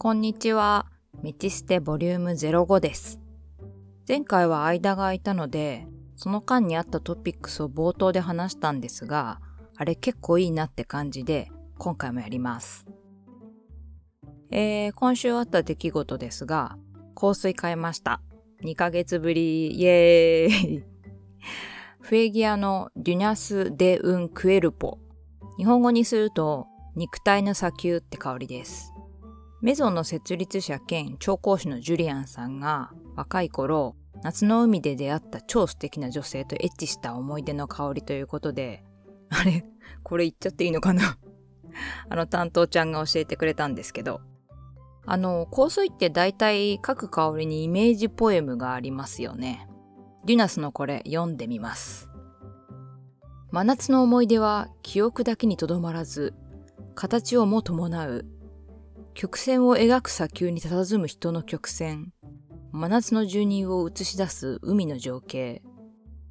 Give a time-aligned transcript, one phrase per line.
[0.00, 0.86] こんにちは。
[1.24, 3.18] 道捨てボリューム05です。
[4.06, 9.40] 前回は間が空いたので、その間にあったトピックスを冒頭で話したんですが、
[9.76, 12.86] あれ結構いいなって感じで、今回もやります。
[14.52, 16.78] えー、今週あった出来事ですが、
[17.16, 18.20] 香水買いました。
[18.62, 20.84] 2ヶ月ぶり、イエーイ
[22.00, 25.00] フェギアのデュニャス・デ・ウン・クエルポ。
[25.56, 28.92] 日本語にすると、肉体の砂丘って香りです。
[29.60, 38.84] メゾンの設立者兼調香師のジュリアンさんが若い頃夏の海で出会った超素敵な女性とエッチした思い出の香りということで
[39.30, 39.64] あれ？
[40.04, 41.18] これ言っちゃっていいのかな？
[42.08, 44.20] あの担当ちゃんが教えてくれたんですけど。
[45.10, 49.66] あの香水って大体各香りにイメージポエムがありますよね。
[50.26, 52.10] デュナスのこれ読んでみます。
[53.50, 56.34] 真夏の思い出は記憶だけにとどまらず
[56.94, 58.26] 形をも伴う
[59.20, 62.12] 曲線を描く砂丘に佇む人の曲線。
[62.70, 65.60] 真夏の住人を映し出す海の情景。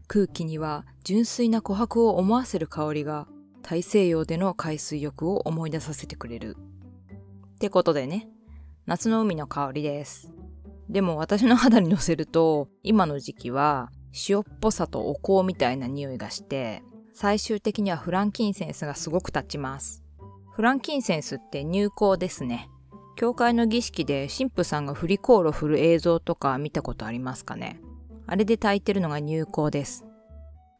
[0.08, 3.28] 空気には純粋な琥珀を思わせる香りが
[3.62, 6.56] 大西洋での海水浴を思い出させてくれる。
[7.56, 8.30] ってことでね、
[8.86, 10.32] 夏の海の香りです。
[10.88, 13.92] でも私の肌に乗せると、今の時期は
[14.30, 20.06] 塩っぽさとお香みたいな匂いがして、最終的にはフランキンセンスがすごく立ちます。
[20.54, 22.70] フランキンセンスって入香ですね。
[23.18, 27.82] 教会の儀式で神父さんが振り香炉振る映像とか見たことありますかね？
[28.28, 30.06] あれで炊いてるのが入香です。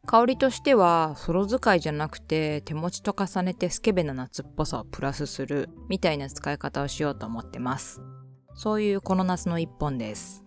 [0.06, 8.00] 香りとしては、ソロ使いじゃなくて手持ちと重ねてスケベな夏っぽさをプラスするみたいな使い方をしようと思ってます。
[8.54, 10.44] そういうこの夏の一本です。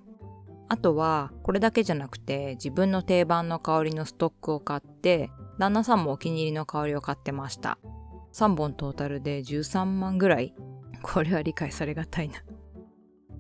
[0.70, 7.78] あとは、これだけじゃなくて自分の定番の香りのストックを買って、旦那さんもお気に入りの香りを買ってました。
[8.32, 10.56] 3本トータルで13万ぐらい
[11.02, 12.36] これは理解されがたいな。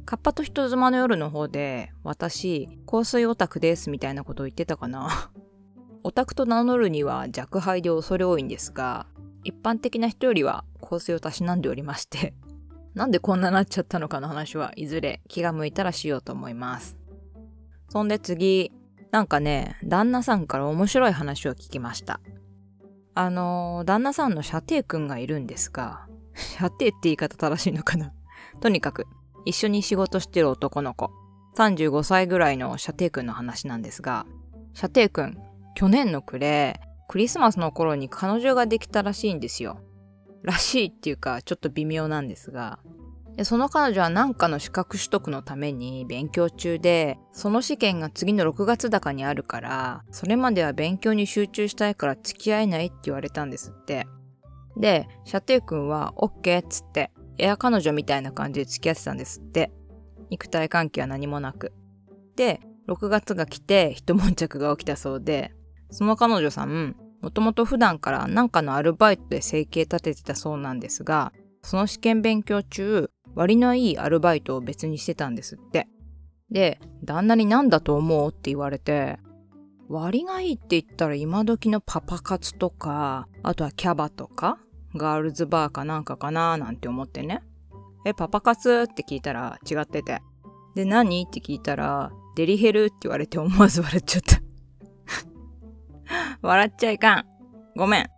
[0.06, 5.32] カッパと人妻の夜の方で、私、香水オタクですみたいなことを言ってたかな。
[6.04, 9.08] オタクと名乗るには弱敗で恐れ多いんですが、
[9.44, 12.34] 一般的な人よりは香水をたしなんでおりまして、
[12.94, 16.98] なんでこんななっちゃったのかの話はいずれ気が向いたらしようと思います。
[17.90, 18.74] そんで次、
[19.12, 22.20] なんかね、旦那さんから面白い話を聞きました。
[23.14, 26.08] あの、旦那さんの射程くんがいるんですが、
[26.58, 28.14] 射程って言い方正しいのかな
[28.62, 29.08] とにかく、
[29.46, 31.12] 一緒に仕事してる男の子。
[31.58, 34.26] 35歳ぐらいの射程くんの話なんですが、
[34.74, 35.38] 射程くん、
[35.76, 39.82] 去年の暮れ、クリスマスの頃に彼女ができたらしいんですよ。
[40.44, 42.80] らしいっていうか、ちょっと微妙なんですが。
[43.36, 54.08] でその彼女は何かの資格取得のために勉強中で、その試験が次の6月高にあるから、それまでは勉強に集中したいから付き合えないって言われたんですって。
[54.78, 59.72] で、射程くんは OK っつって、エア彼女みたいな感じで付き合ってたんですって。
[60.30, 61.74] 肉体関係は何もなく。
[62.36, 65.54] で、6月が来て一悶着が起きたそうで、
[65.90, 75.88] その彼女さん、もともと普段から何かのアルバイトで生計立ててたそうなんですが、その試験勉強中、割のいいアルバイトを別にしてたんですって。
[76.50, 79.20] で、旦那に何だと思うって言われて、
[79.92, 84.58] 割がいいって言ったら今時のパパ活とか、あとはキャバとか、
[84.96, 87.44] ガールズバーかなんかかななんて思ってね。
[88.06, 90.22] え、パパ活って聞いたら違ってて。
[90.76, 94.42] で、何って聞いたら、デリヘルって言われて思わず笑っちゃった。
[96.42, 97.26] 笑っちゃいかん。
[97.76, 98.10] ごめん。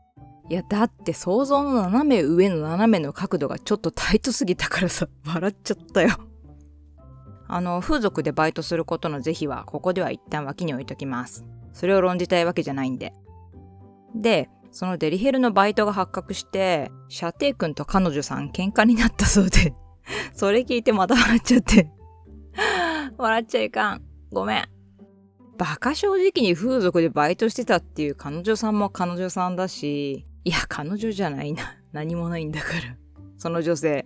[0.49, 6.09] いや、だって想像の斜め上の斜めの角度がちょっとタイトすぎたからさ、笑っちゃったよ。
[7.47, 11.45] あの、風俗でバイトすることの是非は、ここでは一旦脇に置いときます。
[11.73, 13.13] それを論じたいわけじゃないんで。
[14.15, 19.73] で、そのデリヘルのバイトが発覚して、射程くんと彼女さん喧嘩になったそうで、
[20.33, 21.91] それ聞いてまた笑っちゃって。
[23.17, 24.01] 笑っちゃいかん。
[24.31, 24.63] ごめん。
[25.57, 31.77] バカ正直に風俗でバイトしてたっていう彼女さんも彼女さんだし、いや、彼女じゃないな。
[31.91, 32.97] 何もないんだから。
[33.37, 34.05] その女性。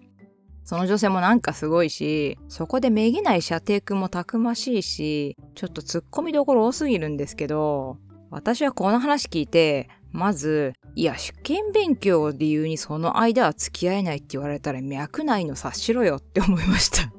[0.68, 8.00] その女性もなんかすごいし、そこでめげない射程くんもたくましいし、ちょっと突っ込みどころ多すぎるんですけど、
[8.32, 17.14] 私はこの話聞いて、まず、いや、試験勉強を理由にその間は付き合えないって言われたら脈ないの察しろよって思いました。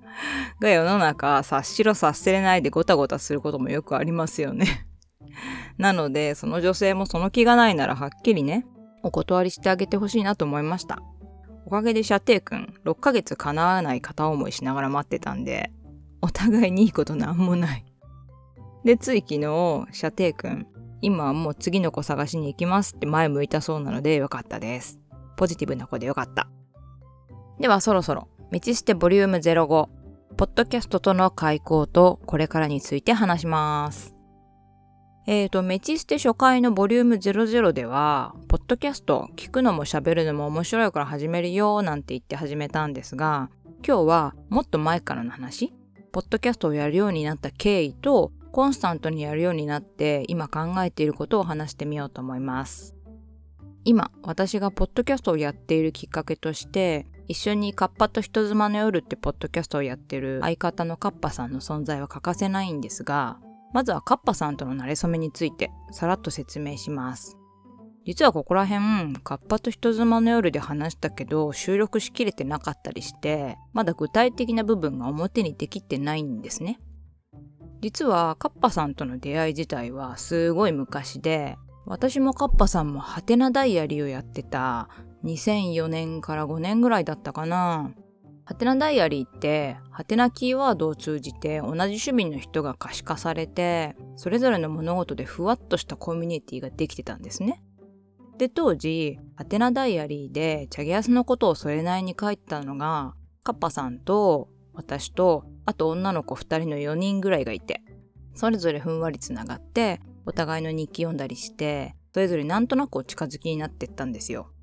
[0.58, 4.86] が世の中、察しろ察せれないでごたごたすることもよくありますよね。
[5.76, 8.64] なので、その女性もその気がないならはっきりね、
[9.02, 11.02] お断りしてあげてほしいなと思いました。
[11.66, 15.70] おかげで射程くん、6ヶ月叶わない片思いしながら待ってたんで、
[16.20, 17.84] お互いにいいことなんもない。
[18.84, 20.66] で、つい昨日、射程くん、
[21.00, 24.98] 今はもう次の子探しに行きますって前向いたそうなのでよかったです。
[25.36, 26.48] ポジティブな子でよかった。
[27.60, 29.66] ではそろそろメチステボリューム05
[30.36, 34.13] ポッドキャストとの開講とこれからについて話します
[35.26, 43.48] えーと、メチステ初回のボリューム00では、ポッドキャスト聞くのも喋るのも面白いから始めるよなんて言って始めたんですが、
[43.86, 45.72] 今日はもっと前からの話
[46.12, 52.94] ポッドキャストをやるようになった経緯と、コンスタントにやるようになって今考えていることを話してみようと思います。
[53.84, 63.38] 今、私がポッドキャストをやっているきっかけとして、一緒にカッパと人妻の夜ってポッドキャストをやってる相方のカッパさんの存在は欠かせないんですが、
[63.74, 67.36] まずはカッパさんとの馴れ初めについてさらっと説明します。
[68.06, 76.78] 実はここら辺、カッパと人妻の夜で話したけど、収録しきれてなかったりして、まだ具体的な部分が表にできてないんですね。
[77.80, 81.56] 実は、カッパさんとの出会い自体はすごい昔で、
[81.86, 84.88] 私もカッパさんもハテナダイアリーをやってた
[85.24, 87.90] 2004年から5年ぐらいだったかな。
[88.46, 97.62] ハテナダイアリーって、ハテナキーワードを通じて同じ趣味の人が可視化されて、それぞれの物事でふわっとしたコミュニティができてたんですね。
[98.36, 103.14] で、当時、アテナダイアリーでチャゲアスのことをそれなりに書いてたのが、
[103.44, 107.82] カッパさんと私と、あと女の子2人の4人ぐらいがいて、
[108.34, 114.53] それぞれふんわりつながって、お互いの日記読んだりして、それぞれなんとなくお近づきになってったんですよ。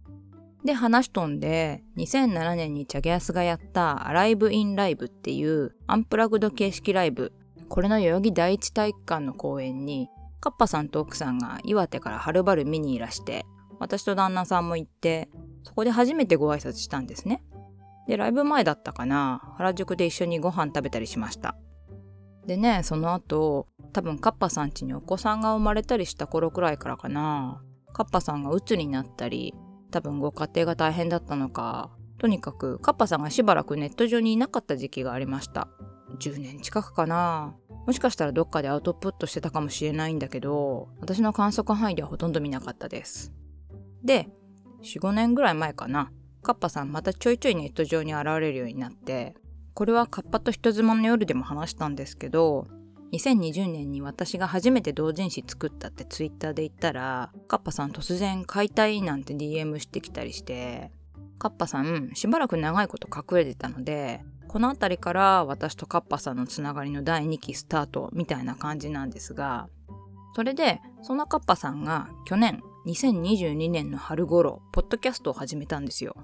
[0.63, 7.33] で、話し飛んで、2007年にチャゲアスがやったアライブインライブっていうアンプラグド形式ライブ、
[7.67, 10.09] これの代々木第一体育館の公演に、
[10.39, 13.45] カッパさんと奥さんが岩手からはるばる見にいらして、
[13.79, 15.29] 私と旦那さんも行って、
[15.63, 17.43] そこで初めてご挨拶したんですね。
[18.07, 21.55] で、ライブ前だったかな、原宿で一緒にご飯食べたりしました。
[22.45, 27.63] でね、その後、多分カッパさん家にお子さんが生まれたりした頃くらいからかな、
[27.93, 29.53] カッパさんが鬱になったり、
[29.91, 35.67] 多分ご家庭が大変だったのか、とにかくカッパさんがしばらくネット上にいなかった時期がありました。
[36.19, 37.55] 10年近くかな。
[37.85, 43.33] もしかしたらどっかでアウトプットしてたかもしれないんだけど、私の観測範囲ではほとんど見なかったです。
[44.03, 44.29] で、
[44.83, 46.11] 4、5年ぐらい前かな、
[46.43, 49.35] カッパさんまたちょいちょいネット上に現れるようになって、
[49.73, 52.67] これはカッパと人妻の夜でも話したんですけど、
[53.13, 60.91] 2020年に私が初めて同人誌作ったってツイッターで言ったら、カッパさん突然買いたいなんて DM してきたりして、
[61.37, 69.67] カッパさんしばらく長いこと隠れてたので、この辺りから私とカッパさんのつながりの第2期スタートみたいな感じなんですが、
[70.35, 76.15] それで、そのカッパさんが去年2022年の春頃、ポッドキャストを始めたんですよ。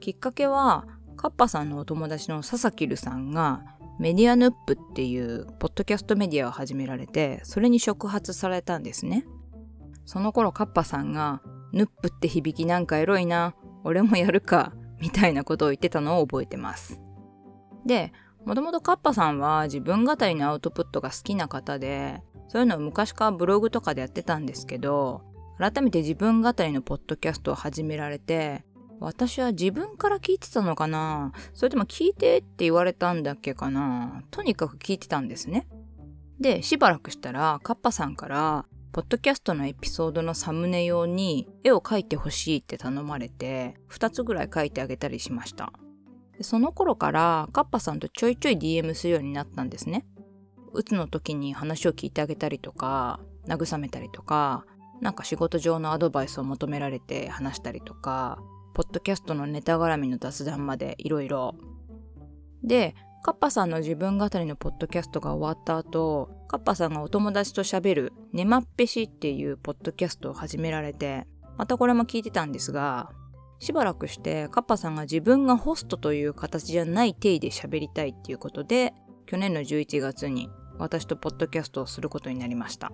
[0.00, 0.86] きっかけは、
[1.16, 3.62] カッパさんのお友達の佐々木るさんが、
[4.02, 9.24] メディアヌップっていうポッドキャストメディアを始められて、それに触発されたんですね。
[10.06, 11.40] その頃カッパさんが、
[11.72, 13.54] ヌップって響きなんかエロいな、
[13.84, 17.00] 俺もやるか、みたいなことを言ってたのを覚えてます。
[17.86, 18.12] で、
[18.44, 25.22] もともとカッパさんは自分語りのアウトプットが好きな方で、そういうのを昔からブログとかでやってたんですけど、
[25.58, 28.64] 改めて自分語りのポッドキャストを始められて、
[29.02, 31.32] 私は自分から聞いてたのかな？
[31.54, 34.22] それとも聞いてって言われたんだっけかな？
[34.30, 35.66] とにかく聞いてたんですね。
[36.40, 45.72] で、しばらくしたら、カッパさんから、ポッドキャストのエピソードのサムネ用に絵を描いてほしいって頼まれて、2つぐらい描いてあげたりしました。
[46.40, 50.04] その頃から、カッパさんとちょいちょい DM するようになったんですね。
[50.72, 54.64] うつの時に話を聞いてあげたりとか、慰めたりとか、
[55.00, 58.38] なんか仕事上のアドバイスを求められて話したりとか、
[58.74, 61.54] ポッドキャストのネタ絡みの雑談までいろいろ。
[62.62, 71.26] で、カッパさんの自分語りのポッドキャストが終わった後、カッパさんがお友達と喋るネマッペシっていうポッドキャストを始められて、
[71.56, 73.10] またこれも聞いてたんですが、
[73.60, 78.92] しばらくしてカッパさんが自分がホストという形じゃない体で喋りたいっていうことで、
[79.26, 82.90] 去年の11月に私とポッドキャストをすることになりました。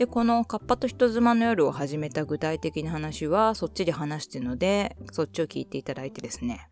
[0.00, 6.70] で、このカッパと人妻の夜を始めた具体的な話はそっちで話してるので、そっちを聞いていただいてですね。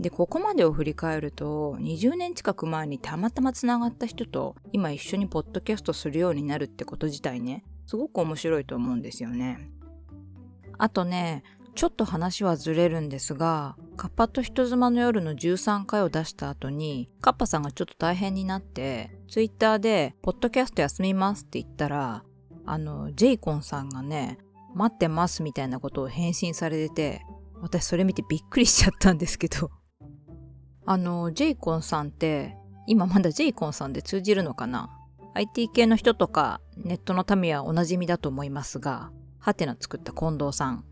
[0.00, 9.70] で、ここまでを振り返ると、20年近く前にたまたま繋がった人と今一緒にポッドキャストするようになるってこと自体ね、すごく面白いと思うんですよね。
[10.78, 11.44] あとね、
[11.76, 22.24] ちょっと話はずれるんですが、カッパと人妻の夜の13回を出した後に、カッパさんがちょっと大変になって、ツイッターで、ポッドキャスト休みますって言ったら、
[22.70, 24.38] あの、ジェイコンさんがね、
[24.74, 27.26] 待ってますみたいなことを返信されてて、
[27.60, 29.70] 私それ見てびっくりしちゃったんですけど。
[30.86, 32.56] あの、ジェイコンさんって、
[32.86, 34.90] 今まだジェイコンさんで通じるのかな
[35.34, 40.84] ?IT 系の人とかネットの民はおなじみだと思いますが、ハテナ作った近藤さん。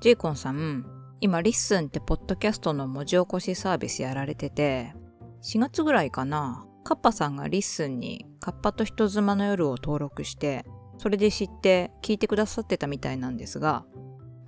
[0.00, 0.86] ジェイコンさん、
[1.20, 4.94] 今、リッスンってポッドキャストの文字起こしサービスやられてて、
[5.42, 10.66] 4月ぐらいかな、カッパさんがリッスンにカッパと人妻の夜を登録して、
[10.98, 13.84] それで知って聞いてくださってたみたいなんですが、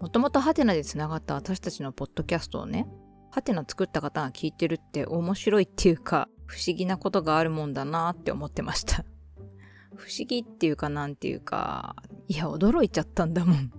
[0.01, 2.87] もともとハテナで繋がった私たちのポッドキャストをね、
[3.31, 9.05] ハテナ作った方が聞いてるって面白いっていうか、不思議なことがあるもんだなって思ってました。
[9.97, 11.97] 不思議っていうかなんていうか、
[12.29, 13.73] いや、驚いちゃったんだもん。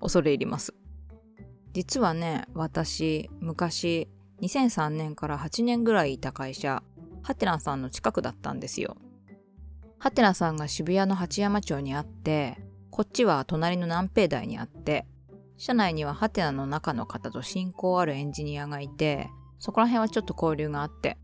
[0.00, 0.74] 恐れ入ります。
[1.72, 4.08] 実はね、私、昔、
[4.42, 6.82] 2003年から8年ぐらいいた会社、
[7.22, 8.96] ハテナさんの近くだったんですよ。
[10.00, 12.56] ハテナさんが渋谷の八山町にあって、
[12.90, 15.06] こっちは隣の南平台にあって、
[15.58, 19.28] 社内にはハテナの中の方と親交あるエンジニアがいて、
[19.58, 21.18] そこら辺はちょっと交流があって、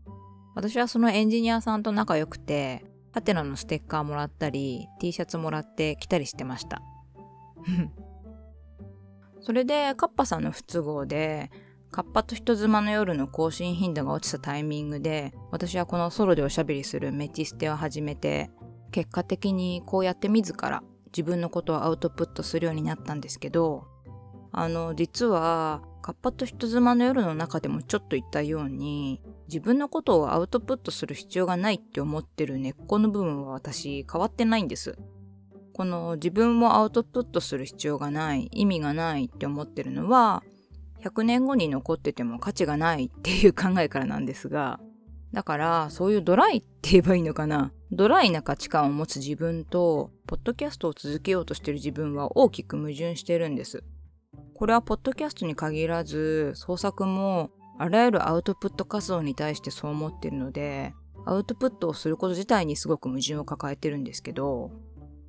[0.53, 6.83] 私はそのエンジニアさんと仲良くて、ハテナのステッカーもらったり、T シャツもらって来たりしてました。
[9.41, 11.49] それでカッパさんの不都合で
[11.91, 18.51] カッパと人妻の夜の更新頻度が落ちたタイミングで私はこのソロでおしゃべりするメチステを始めて
[18.91, 23.87] 結果的にこうやって自ら自分のことをアウトプットするようになったんですけど
[24.51, 34.97] あの実はカッパと人妻の夜の中でもちょっと言ったように自分のことをアウトプットする必要がないって思ってる根っこの部分は私変わってないんです。
[35.77, 40.43] この自分もアウトプットする必要がない、意味がないって思ってるのは、
[41.03, 44.79] 100年後に残ってても価値がないっていう考えからなんですが、
[45.33, 47.71] だからそういうドライって言えばいいのかな？
[47.91, 53.83] ドライな価値観を持つ自分と、ポッドキャストを続けようとしてる自分は大きく矛盾してるんです。
[54.55, 60.93] これはポッドキャストに限らず、創作もあらゆるアウトプット活動に対してそう思ってるので、
[61.25, 64.71] アウトプットをすること自体にすごく矛盾を抱えてるんですけど、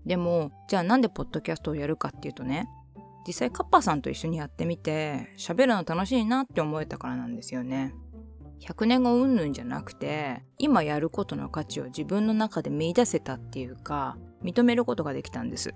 [0.07, 2.69] でも、じゃあなんでポッドキャストをやるかっていうとね、
[3.27, 7.95] 実際カッパさんと一緒にやってみて、喋るの楽しいなって思えたからなんですよね。
[8.61, 15.75] 100年後うんぬんじゃなくて、今やることの価値を自分の中で見出せたっていうか、認めることができたんです。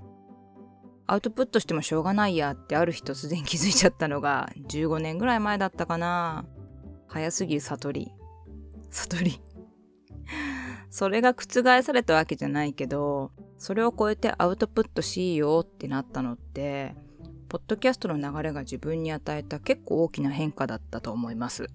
[1.06, 6.46] アウトプットしてもしょうがないやってある日突然気づいちゃったのが15年ぐらい前だったかな。
[7.08, 8.12] 早すぎる悟り。
[8.90, 9.40] 悟り。
[10.90, 16.94] それが覆されたわけじゃないけど、それを超えてアウトプットしようってなったのって、
[17.48, 21.66] ポッドキャストの流れが自分に与えた結構大きな変化だったと思います。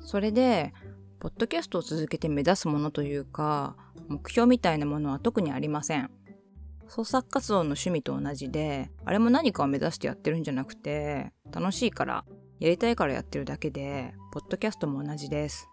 [0.00, 0.72] それで、
[1.18, 3.76] ポッドキャストを続けて目指すものというか、
[4.08, 6.10] 目標みたいなものは特にありません。
[6.88, 12.24] 創作活動の趣味と同じで、あれも何かを目指してやってるんじゃなくて、楽しいから、
[12.58, 15.68] やりたいからやってるだけで、ポッドキャストも同じです。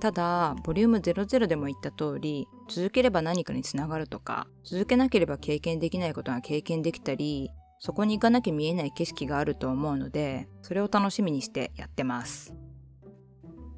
[0.00, 12.54] ただ、ボリューム00でも言った通り、続ければ何かにつながるとか、続けなければ経験できないことが経験できたり、そこに行かなきゃ見えない景色があると思うので、それを楽しみにしてやってます。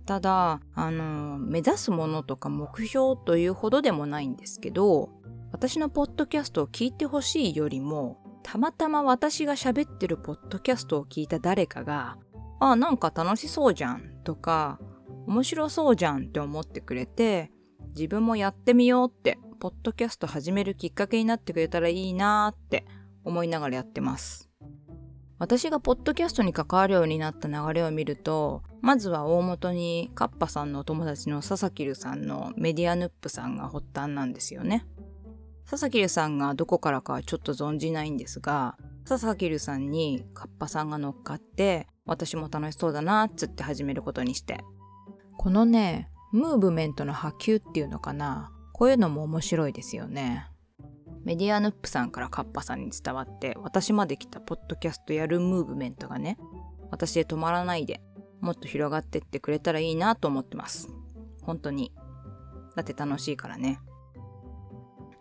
[0.06, 5.10] ただ、あの、目指すものとか目標というほどでもないんですけど、
[5.52, 12.18] 私のポッドキャストを聞いてほしいよりも、たまたま私が喋ってるポッドキャストを聞いた誰かが、
[12.58, 14.80] あ、なんか楽しそうじゃんとか、
[15.26, 17.52] 面白そうじゃんって思ってくれて、
[17.94, 22.84] 自分もやってみようって、ポッドキャスト始めるきっかけになってくれたらいいなーって
[23.24, 24.51] 思いながらやってます。
[25.42, 34.86] 私がポッドキャストに関わるようになった流れを見ると、まずは大元にカッパさんのお友達の佐々木留さんのメディアヌップさんが発端なんですよね。
[35.68, 44.60] 佐々木留さんがどこからかはちょっと存じないんですが、佐々木留さんにカッパさんが乗っかって、私も楽しそうだなっつって始めることにして、
[45.38, 48.52] このね、ムーブメントの波及っていうのかな。
[48.72, 50.46] こういうのも面白いですよね。
[51.24, 56.38] メディアヌップさんからカッパさんに伝わって、私まで来たポッドキャストやるムーブメントがね、
[56.90, 58.02] 私で止まらないで、
[58.40, 60.88] もっと広がってってくれたらいいなと思ってます。
[61.42, 61.92] 本当に。
[62.74, 63.80] だって楽しいからね。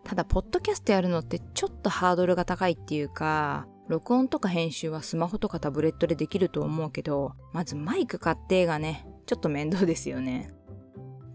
[0.04, 10.52] ただ、ポッドキャストやるのってちょっとハードルが高いっていうか、録音とか編集はスマホとかタブレットでできると思うけど、まずマイク買ってがね、ちょっと面倒ですよね。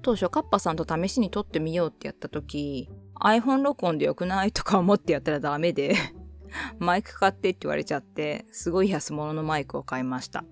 [0.03, 2.91] 当初カッパさんと試しに撮ってみようってやった時、
[3.27, 5.97] iPhone 録音でよくないとか思ってやったらダメで
[6.79, 10.45] マイク買ってって言われちゃって、すごい安物のマイクを買いました。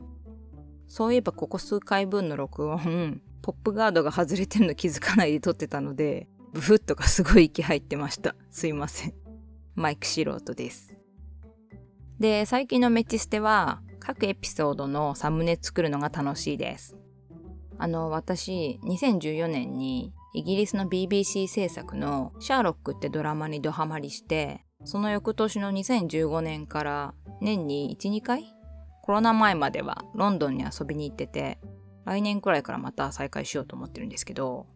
[0.89, 8.35] そういえばここ数回分の録音、ポップガードが外れてるの気づかないで撮ってたので、ブフッとかすごい息入ってました。
[8.51, 9.15] すいません。
[9.75, 10.97] マイク素人です。
[12.19, 16.97] で、最近のメチステは、各エピソードのサムネ作るのが楽しいです。
[17.79, 28.55] あの、私、2014年にイギリスの BBC 制作のシャーロックってドラマにドハマりして、その翌年の2015年から年に1、2回
[29.03, 31.59] コロナ前まではロンドンに遊びに行ってて、
[32.05, 34.67] 来年くらいからまた再開しようと思ってるんですけど、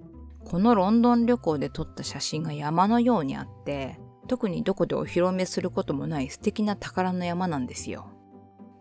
[0.44, 8.10] このロンドン旅行で撮った写真が山のようにあって、特にどこでお披露目することもない素敵な宝の山なんですよ。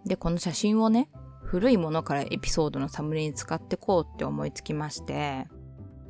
[0.06, 1.10] で、この写真をね、
[1.48, 5.48] 古いものからエピソードのサムネに使ってこうって思いつきまして、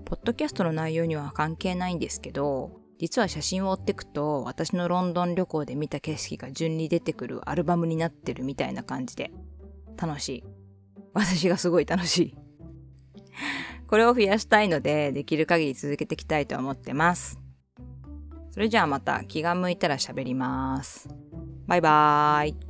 [0.04, 9.32] ポッドキャストの内容には関係ないんですけど、実は写真を追ってくと、私のロンドン旅行で見た景色が順に出てくるアルバムになってるみたいな感じで、
[9.96, 10.44] 楽しい。
[11.14, 12.36] 私がすごい楽しい。
[13.88, 17.40] これを増やしたいので、できる限り続けていきたいと思ってます。
[18.50, 21.10] それじゃあまた気が向いたら喋ります。
[21.68, 22.67] バイバーイ。